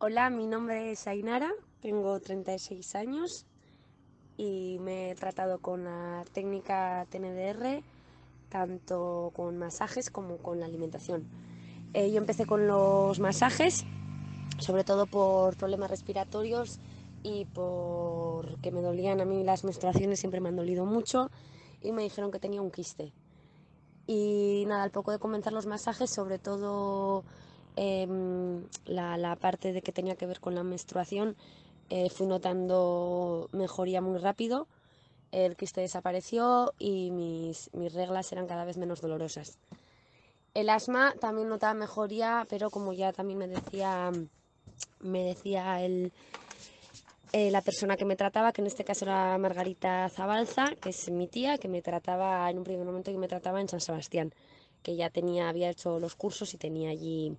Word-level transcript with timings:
Hola, 0.00 0.30
mi 0.30 0.46
nombre 0.46 0.92
es 0.92 1.08
Ainara, 1.08 1.50
tengo 1.80 2.20
36 2.20 2.94
años 2.94 3.46
y 4.36 4.78
me 4.78 5.10
he 5.10 5.14
tratado 5.16 5.58
con 5.58 5.82
la 5.82 6.24
técnica 6.32 7.04
TNDR, 7.10 7.82
tanto 8.48 9.32
con 9.34 9.58
masajes 9.58 10.08
como 10.08 10.36
con 10.36 10.60
la 10.60 10.66
alimentación. 10.66 11.28
Eh, 11.94 12.12
yo 12.12 12.18
empecé 12.18 12.46
con 12.46 12.68
los 12.68 13.18
masajes, 13.18 13.86
sobre 14.60 14.84
todo 14.84 15.06
por 15.06 15.56
problemas 15.56 15.90
respiratorios 15.90 16.78
y 17.24 17.46
porque 17.46 18.70
me 18.70 18.82
dolían 18.82 19.20
a 19.20 19.24
mí 19.24 19.42
las 19.42 19.64
menstruaciones, 19.64 20.20
siempre 20.20 20.40
me 20.40 20.50
han 20.50 20.54
dolido 20.54 20.86
mucho 20.86 21.28
y 21.82 21.90
me 21.90 22.04
dijeron 22.04 22.30
que 22.30 22.38
tenía 22.38 22.62
un 22.62 22.70
quiste. 22.70 23.12
Y 24.06 24.62
nada, 24.68 24.84
al 24.84 24.92
poco 24.92 25.10
de 25.10 25.18
comenzar 25.18 25.52
los 25.52 25.66
masajes, 25.66 26.08
sobre 26.08 26.38
todo 26.38 27.24
Em, 27.80 28.66
la, 28.86 29.36
parte 29.36 29.72
de 29.72 29.82
que 29.82 29.92
tenía 29.92 30.16
que 30.16 30.26
ver 30.26 30.40
con 30.40 30.56
la 30.56 30.64
menstruación, 30.64 31.36
eh, 31.90 32.10
fui 32.10 32.26
notando 32.26 33.48
mejoría 33.52 34.00
muy 34.00 34.18
rápido, 34.18 34.66
el 35.30 35.54
quiste 35.54 35.80
desapareció 35.80 36.74
y 36.80 37.12
mis, 37.12 37.72
mis 37.74 37.94
reglas 37.94 38.32
eran 38.32 38.48
cada 38.48 38.64
vez 38.64 38.78
menos 38.78 39.00
dolorosas. 39.00 39.58
El 40.54 40.70
asma 40.70 41.14
también 41.20 41.48
notaba 41.48 41.72
mejoría, 41.74 42.48
pero 42.50 42.68
como 42.68 42.92
ya 42.92 43.12
también 43.12 43.38
me 43.38 43.46
decía, 43.46 44.10
me 44.98 45.22
decía 45.22 45.80
el, 45.80 46.12
eh, 47.32 47.52
la 47.52 47.62
persona 47.62 47.96
que 47.96 48.04
me 48.04 48.16
trataba, 48.16 48.52
que 48.52 48.60
en 48.60 48.66
este 48.66 48.82
caso 48.82 49.04
era 49.04 49.38
Margarita 49.38 50.08
Zabalza, 50.08 50.74
que 50.80 50.88
es 50.88 51.08
mi 51.12 51.28
tía, 51.28 51.58
que 51.58 51.68
me 51.68 51.80
trataba 51.80 52.50
en 52.50 52.58
un 52.58 52.64
primer 52.64 52.84
momento 52.84 53.12
que 53.12 53.18
me 53.18 53.28
trataba 53.28 53.60
en 53.60 53.68
San 53.68 53.80
Sebastián, 53.80 54.34
que 54.82 54.96
ya 54.96 55.10
tenía, 55.10 55.48
había 55.48 55.70
hecho 55.70 56.00
los 56.00 56.16
cursos 56.16 56.52
y 56.54 56.58
tenía 56.58 56.90
allí 56.90 57.38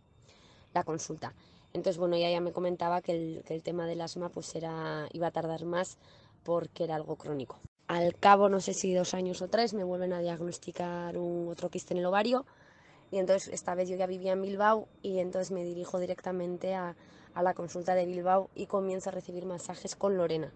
la 0.74 0.84
consulta. 0.84 1.34
Entonces, 1.74 1.98
bueno, 1.98 2.16
ella 2.16 2.32
ya 2.32 2.42
me 2.42 2.52
comentaba 2.52 3.02
que 3.02 3.44
el, 3.48 3.64
tema 3.64 3.86
del 3.86 4.02
asma 4.02 4.30
pues 4.30 4.56
era, 4.56 5.08
iba 5.14 5.28
a 5.28 5.32
tardar 5.32 5.66
más 5.66 5.98
porque 6.44 6.84
era 6.84 6.96
algo 6.96 7.16
crónico. 7.16 7.60
Al 7.88 8.16
cabo, 8.16 8.50
no 8.50 8.60
sé 8.60 8.74
si 8.74 8.94
dos 8.94 9.14
años 9.14 9.42
o 9.42 9.48
tres, 9.48 9.74
me 9.74 9.84
vuelven 9.84 10.14
a 10.14 10.20
diagnosticar 10.20 11.18
un 11.18 11.48
otro 11.50 11.70
quiste 11.70 11.94
en 11.94 12.00
el 12.00 12.06
ovario 12.06 12.46
y 13.12 13.18
entonces 13.18 13.52
esta 13.54 13.76
vez 13.76 13.90
yo 13.90 13.96
ya 13.96 14.06
vivía 14.06 14.34
en 14.34 14.42
Bilbao 14.42 14.88
y 15.02 15.20
entonces 15.20 15.52
me 15.52 15.64
dirijo 15.64 16.00
directamente 16.00 16.76
a, 16.76 16.96
la 17.42 17.54
consulta 17.54 17.96
de 17.96 18.06
Bilbao 18.06 18.50
y 18.54 18.66
comienzo 18.66 19.10
a 19.10 19.14
recibir 19.14 19.46
masajes 19.46 19.96
con 19.96 20.18
Lorena. 20.18 20.52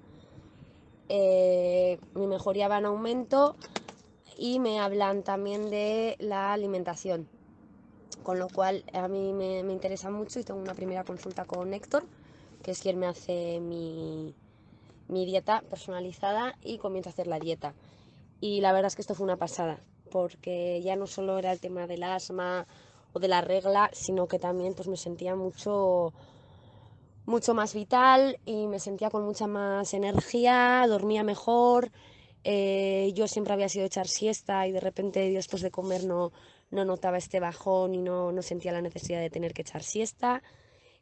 Eh, 1.07 1.97
mi 2.13 2.27
mejoría 2.27 2.67
va 2.67 2.79
en 2.79 2.85
aumento 2.85 3.55
y 4.37 4.59
me 4.59 4.81
hablan 4.81 5.23
también 5.23 5.69
de 5.69 6.17
la 6.19 6.51
alimentación 6.51 7.29
con 8.23 8.39
lo 8.39 8.49
cual 8.49 8.83
a 8.93 9.07
mí 9.07 9.33
me, 9.33 9.59
interesa 9.59 10.09
mucho 10.09 10.39
y 10.39 10.43
tengo 10.43 10.59
una 10.59 10.73
primera 10.73 11.03
consulta 11.03 11.45
con 11.45 11.73
Héctor, 11.73 12.03
que 12.61 12.71
es 12.71 12.81
quien 12.81 12.97
me 12.97 13.07
hace 13.07 13.59
mi, 13.59 14.33
dieta 15.07 15.61
personalizada 15.69 16.55
y 16.61 16.77
comienzo 16.77 17.09
a 17.09 17.13
hacer 17.13 17.27
la 17.27 17.39
dieta. 17.39 17.73
Y 18.41 18.61
la 18.61 18.71
verdad 18.73 18.87
es 18.87 18.95
que 18.95 19.01
esto 19.01 19.15
fue 19.15 19.25
una 19.25 19.37
pasada, 19.37 19.79
porque 20.11 20.81
ya 20.81 20.95
no 20.95 21.07
solo 21.07 21.37
era 21.37 21.51
el 21.51 21.59
tema 21.59 21.87
del 21.87 22.03
asma 22.03 22.65
o 23.13 23.19
de 23.19 23.27
la 23.27 23.41
regla, 23.41 23.89
sino 23.93 24.27
que 24.27 24.39
también 24.39 24.73
pues 24.73 24.87
me 24.87 24.97
sentía 24.97 25.35
mucho 25.35 26.13
mucho 27.25 27.53
más 27.53 27.73
vital 27.73 28.39
y 28.45 28.67
me 28.67 28.79
sentía 28.79 29.09
con 29.09 29.23
mucha 29.23 29.47
más 29.47 29.93
energía, 29.93 30.85
dormía 30.87 31.23
mejor. 31.23 31.91
Eh, 32.43 33.11
yo 33.15 33.27
siempre 33.27 33.53
había 33.53 33.69
sido 33.69 33.85
echar 33.85 34.07
siesta 34.07 34.67
y 34.67 34.71
de 34.71 34.79
repente 34.79 35.29
después 35.31 35.61
de 35.61 35.71
comer 35.71 36.03
no, 36.03 36.31
no 36.71 36.85
notaba 36.85 37.17
este 37.17 37.39
bajón 37.39 37.93
y 37.93 37.99
no, 37.99 38.31
no 38.31 38.41
sentía 38.41 38.71
la 38.71 38.81
necesidad 38.81 39.21
de 39.21 39.29
tener 39.29 39.53
que 39.53 39.61
echar 39.61 39.83
siesta. 39.83 40.43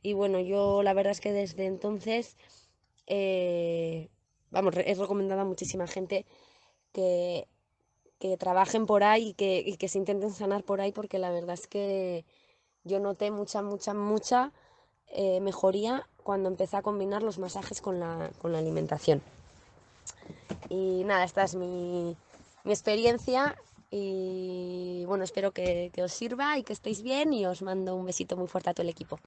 Y 0.04 0.14
bueno, 0.14 0.40
yo 0.40 0.84
la 0.84 0.94
verdad 0.94 1.12
es 1.12 1.22
que 1.22 1.32
desde 1.32 1.66
entonces, 1.66 2.38
eh, 3.08 4.10
vamos, 4.50 4.76
he 4.78 4.94
recomendado 4.96 5.42
a 5.42 5.46
muchísima 5.46 5.88
gente 5.88 6.26
que, 6.92 7.48
que 8.20 8.38
trabajen 8.38 8.86
por 8.86 9.04
ahí 9.04 9.30
y 9.30 9.34
que, 9.34 9.76
que, 9.80 9.88
se 9.88 9.98
intenten 9.98 10.32
sanar 10.32 10.64
por 10.64 10.82
ahí, 10.82 10.92
porque 10.92 11.20
la 11.20 11.32
verdad 11.32 11.54
es 11.54 11.68
que 11.68 12.26
yo 12.84 13.00
noté 13.00 13.32
mucha, 13.32 13.62
mucha, 13.62 13.94
mucha 13.94 14.52
eh, 15.08 15.40
mejoría 15.40 16.08
cuando 16.24 16.50
empecé 16.50 16.78
a 16.78 16.82
combinar 16.82 17.24
los 17.24 17.40
masajes 17.40 17.82
con 17.82 18.00
la, 18.00 18.32
con 18.40 18.52
la 18.52 18.60
alimentación. 18.60 19.22
Y 20.72 21.04
nada, 21.04 21.26
esta 21.26 21.44
es 21.44 21.56
mi, 21.56 22.16
mi 22.64 22.72
experiencia 22.72 23.58
y 23.90 25.04
bueno, 25.06 25.26
espero 25.26 25.52
que, 25.52 25.92
que 25.94 26.02
os 26.02 26.14
sirva 26.14 26.58
y 26.58 26.64
que 26.64 26.72
estéis 26.72 27.02
bien 27.02 27.34
y 27.34 27.46
os 27.46 27.62
mando 27.62 27.94
un 27.94 28.06
besito 28.06 28.38
muy 28.38 28.48
fuerte 28.48 28.70
a 28.70 28.74
todo 28.74 28.84
el 28.84 28.90
equipo. 28.90 29.20